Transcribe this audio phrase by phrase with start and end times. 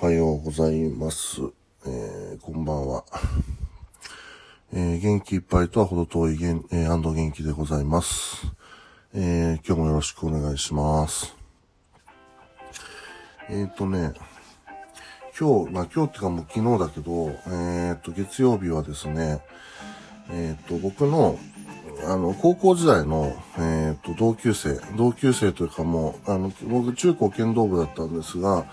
[0.00, 1.40] はようございます。
[1.86, 3.04] えー、こんばんは。
[4.72, 8.44] えー、元気いっぱいとは程遠い元、えー、安藤元気でございます。
[9.14, 11.34] えー、今日もよろしくお願いします。
[13.48, 14.12] えーとね、
[15.38, 19.40] 今日、まあ今日ってかもう昨日だけど、えーと、月曜日はですね、
[20.30, 21.38] えーと、僕の、
[22.04, 28.66] あの、高校時代の、えっ、と、同級生、同級生というかもう、あの、僕、中高剣道部だったんですが、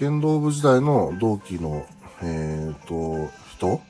[0.00, 1.84] 剣道部時代の同期の、
[2.22, 3.82] えっ、と、人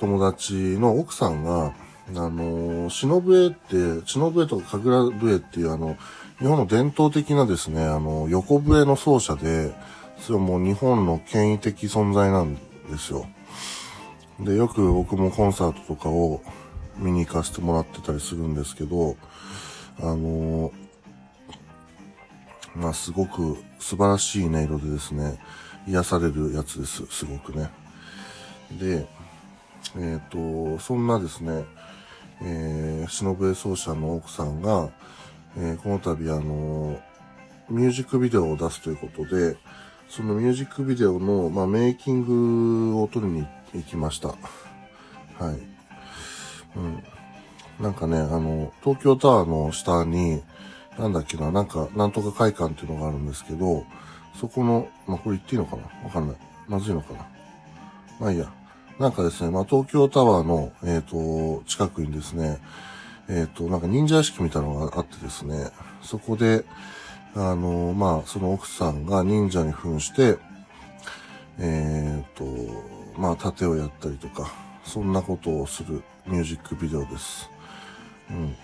[0.00, 1.74] 友達の奥さんが、
[2.16, 5.98] あの、忍笛って、忍笛とか神楽笛っていうあの、
[6.38, 9.74] 日本の伝統的なですね、あの、横笛の奏者で、
[10.16, 13.26] それはもう日本の権威的存在なんですよ。
[14.40, 16.40] で、よく僕もコンサートとかを
[16.96, 19.16] 見に行かせてもらってたりするんですけど、
[20.00, 20.91] あのー
[22.74, 25.38] まあ、すごく素晴らしい音色でですね、
[25.86, 27.70] 癒されるやつです、すごくね。
[28.78, 29.06] で、
[29.98, 31.64] えっ、と、そんなですね、
[32.42, 34.90] えー、忍笛奏者の奥さんが、
[35.56, 36.98] えーこの度あの
[37.68, 39.56] ミュージックビデオを出すということで、
[40.08, 44.28] そのミュージックビデオの、まあ、メイキングを撮りに行きました。
[44.28, 44.38] はい。
[46.76, 47.02] うん。
[47.80, 50.42] なんかね、あの、東京タワーの下に、
[50.98, 53.84] なんだっけな、なんか、なんとか会館っていうのがあるんですけど、
[54.38, 55.82] そこの、まあ、これ言っていいのかな？
[56.04, 56.36] わかんない。
[56.68, 57.26] まずいのかな？
[58.20, 58.50] まあいいや。
[58.98, 62.58] なんかですね、まあ、東京タワーの、えっ、と、近くにですね、
[63.28, 65.70] えっ、と、なんか忍者屋敷みたいなのがあってですね、
[66.02, 66.64] そこで、
[67.34, 70.38] あの、まあ、その奥さんが忍者に扮して、
[71.58, 72.44] えっ、と、
[73.16, 74.52] まあ、盾をやったりとか、
[74.84, 77.50] そんなことをするミュージックビデオです。
[78.30, 78.54] うん。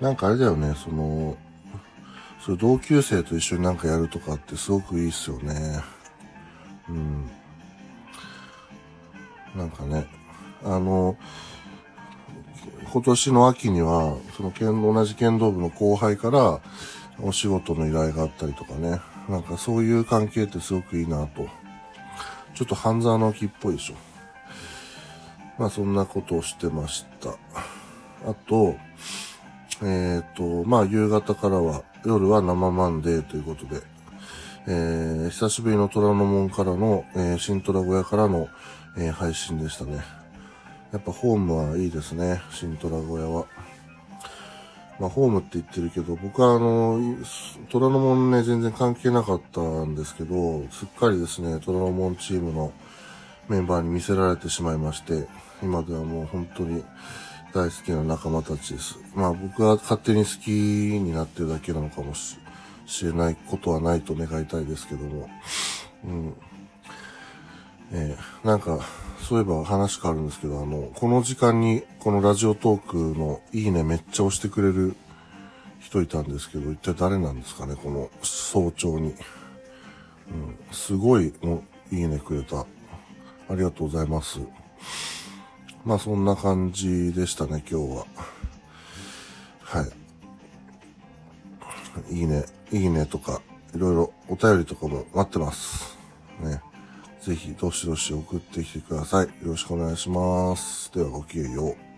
[0.00, 1.36] なんかあれだよね、その、
[2.44, 5.80] それ同級生と一緒になんかやるとかってすごくいいっすよね。
[6.88, 7.30] うん。
[9.56, 10.06] なんかね、
[10.64, 11.16] あの、
[12.92, 16.60] 今年の秋には、その剣、同じ剣道部の後輩から、
[17.20, 19.00] お仕事の依頼があったりとかね。
[19.28, 21.46] なんかそういう関係ってすごくいいなと。
[22.54, 23.94] ちょっと半沢直樹っぽいでしょ。
[25.58, 27.30] まあそんなことをしてました。
[28.28, 28.76] あと、
[29.82, 33.82] えっ、と、まあ夕方からは、夜は生マンデーということで、
[34.66, 38.48] えー、久しぶりの虎ノ門からの、えー、新虎小屋からの、
[38.96, 40.02] えー配信でしたね。
[40.92, 43.46] やっぱホームはいいですね、新虎小屋は。
[45.00, 47.00] まあ、ホームって言ってるけど、僕はあの、
[47.68, 52.72] 虎ノ門ね、全然関係なかったんですけど、すっかりですね、虎ノ門チームの
[53.48, 55.26] メンバーに見せられてしまいまして、
[55.62, 56.84] 今ではもう本当に
[57.54, 58.98] 大好きな仲間たちです。
[59.14, 62.36] まあ僕は勝手に好きになってるだけなのかもし
[63.04, 65.30] れないことはないと願いたいですけども。
[66.04, 66.34] うん。
[67.92, 68.80] えーなんか、
[69.20, 74.96] そういえば話変わるんですけど、あの、この時間にこのラジオトークのいいねめっちゃ押してくれる
[75.78, 79.14] 人いたんですけど、一体誰なんですかね、この早朝に。
[80.28, 82.62] うん、すごい、も、いいねくれた。
[82.62, 82.66] あ
[83.50, 84.40] りがとうございます。
[85.84, 88.06] まあそんな感じでしたね、今日は。
[89.60, 89.82] は
[92.10, 92.14] い。
[92.16, 93.42] いいね、いいねとか、
[93.74, 95.98] いろいろお便りとかも待ってます。
[96.40, 96.60] ね。
[97.20, 99.26] ぜひ、どしどし送ってきてください。
[99.26, 100.90] よろしくお願いします。
[100.94, 101.93] では、ごきげんよう。